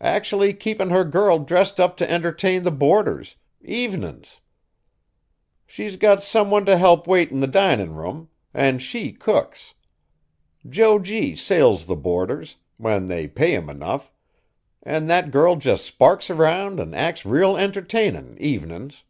Actually 0.00 0.54
keepin' 0.54 0.88
her 0.88 1.04
girl 1.04 1.38
dressed 1.38 1.78
up 1.78 1.98
t' 1.98 2.04
entertain 2.06 2.62
the 2.62 2.70
boarders, 2.70 3.36
evenin's! 3.60 4.40
She's 5.66 5.96
got 5.98 6.22
some 6.22 6.50
one 6.50 6.64
t' 6.64 6.72
help 6.72 7.06
wait 7.06 7.30
in 7.30 7.40
the 7.40 7.46
dinin' 7.46 7.94
room, 7.94 8.30
an' 8.54 8.78
she 8.78 9.12
cooks. 9.12 9.74
Jo 10.66 10.98
G. 10.98 11.34
sails 11.36 11.84
the 11.84 11.94
boarders, 11.94 12.56
when 12.78 13.04
they 13.04 13.28
pay 13.28 13.54
him 13.54 13.68
enough, 13.68 14.10
an' 14.82 15.08
that 15.08 15.30
girl 15.30 15.56
just 15.56 15.84
sparks 15.84 16.30
around 16.30 16.80
an' 16.80 16.94
acts 16.94 17.26
real 17.26 17.54
entertainin', 17.54 18.38
evenin's. 18.40 19.04